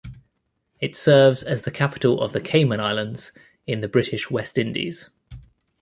[0.79, 3.31] It serves as the capital of the Cayman Islands,
[3.67, 5.11] in the British West Indies.